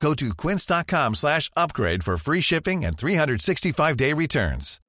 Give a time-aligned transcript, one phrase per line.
[0.00, 4.80] Go to quince.com slash upgrade for free shipping and 365-day returns.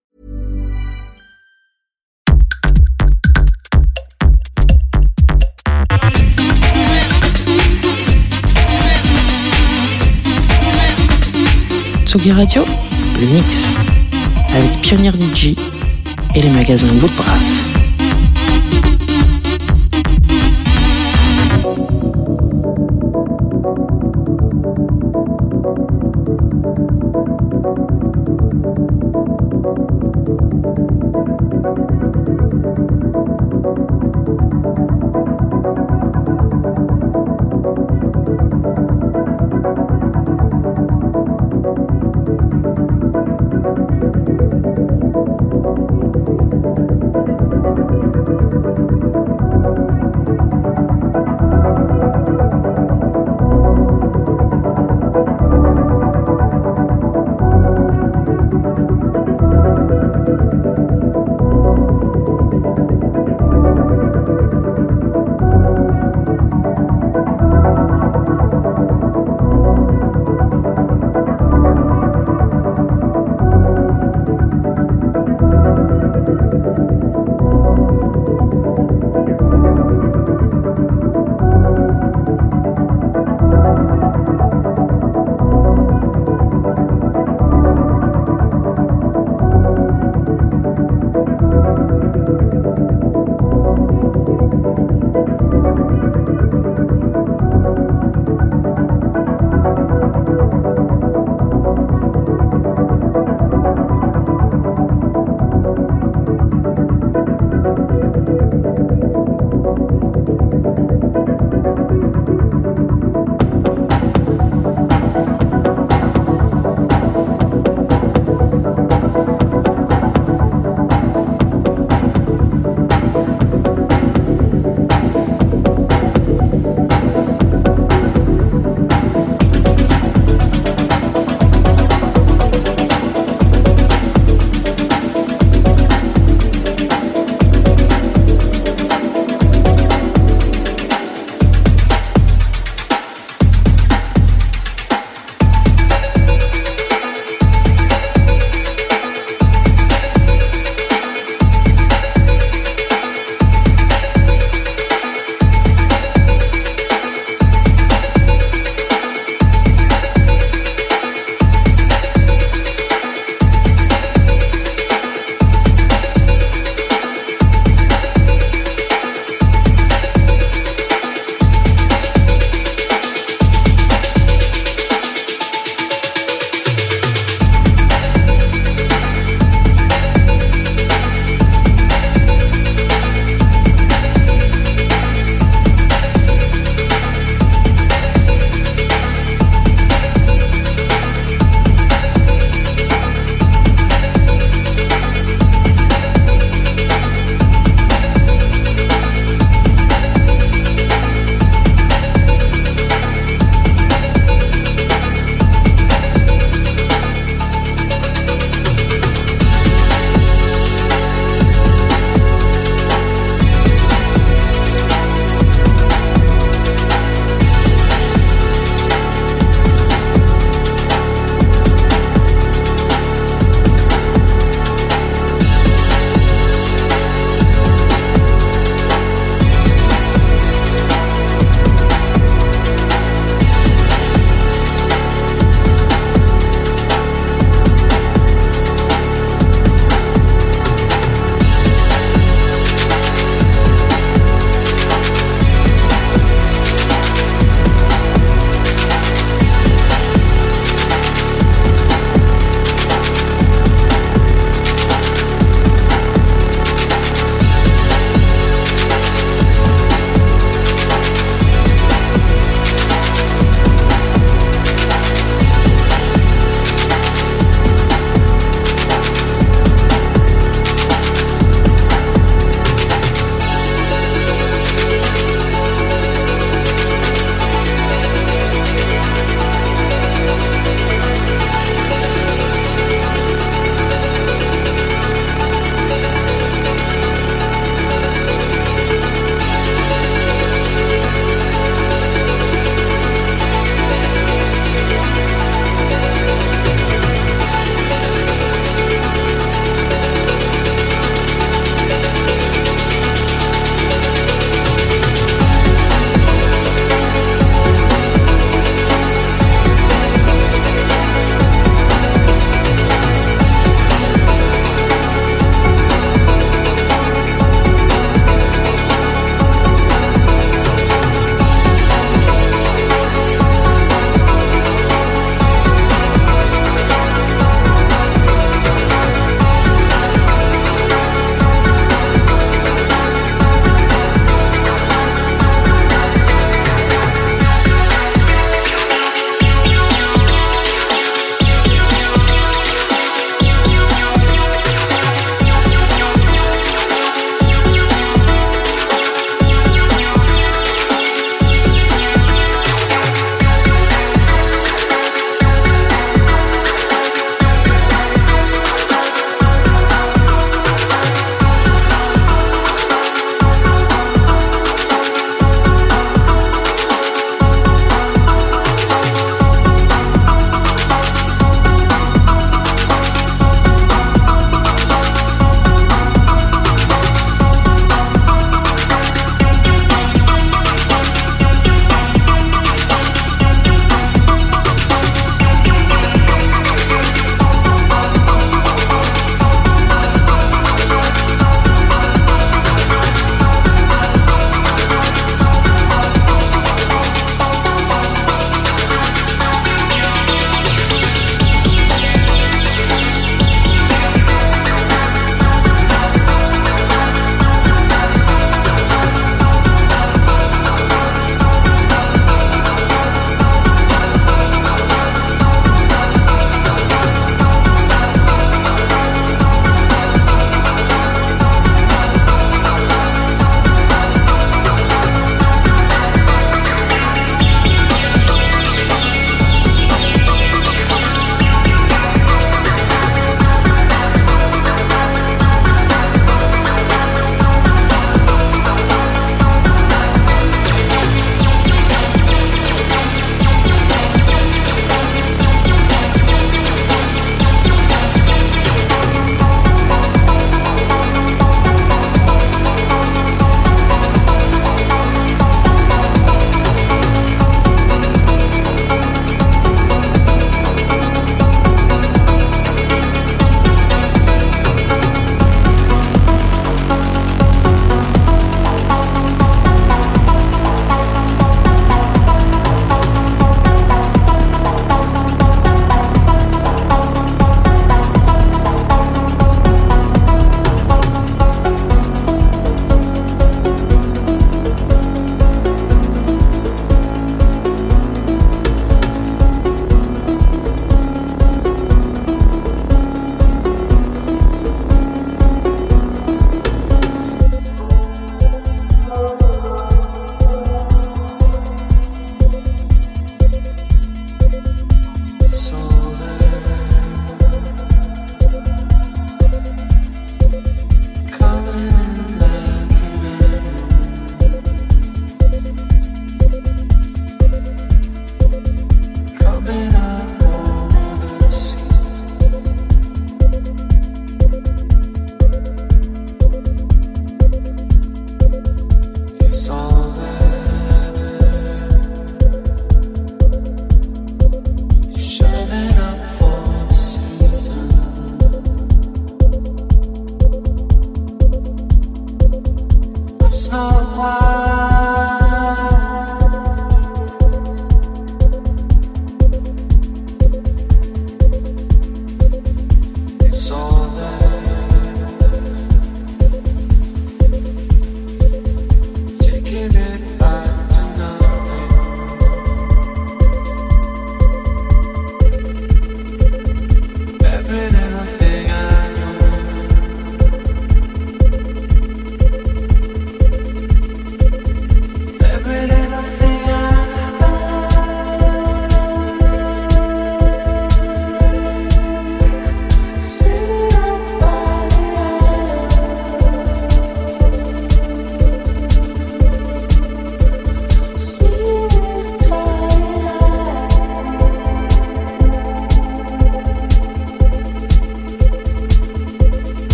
[12.06, 12.64] Tsugi Radio,
[13.20, 13.76] le mix,
[14.54, 15.58] avec Pioneer DJ
[16.36, 17.77] et les magasins Woodbrass.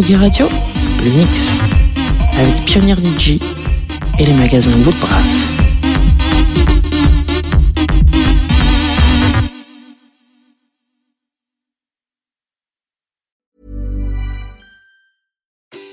[0.00, 0.48] Radio,
[1.04, 1.60] le mix
[2.32, 3.38] avec Pionnier DJ
[4.18, 5.52] et les magasins Woodbrass.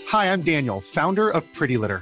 [0.09, 2.01] Hi, I'm Daniel, founder of Pretty Litter.